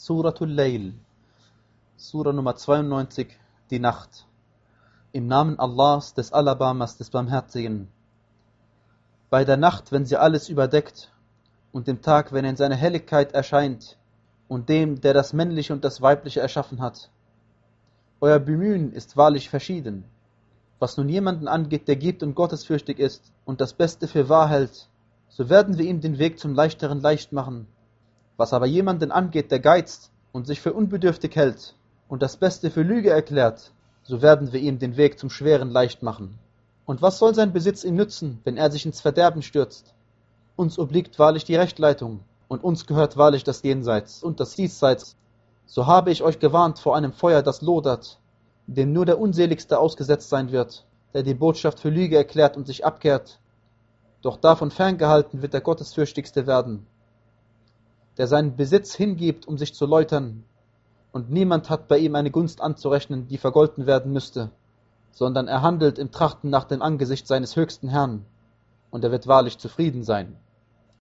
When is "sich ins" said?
38.70-39.00